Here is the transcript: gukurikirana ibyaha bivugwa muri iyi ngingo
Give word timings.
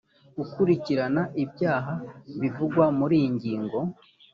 gukurikirana 0.37 1.21
ibyaha 1.43 1.93
bivugwa 2.41 2.85
muri 2.99 3.13
iyi 3.19 3.29
ngingo 3.35 3.79